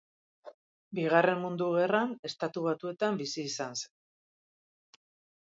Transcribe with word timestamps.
Bigarren 0.99 1.37
Mundu 1.43 1.67
Gerran 1.75 2.15
Estatu 2.31 2.65
Batuetan 2.69 3.21
bizi 3.21 3.47
izan 3.53 3.79
zen. 3.83 4.99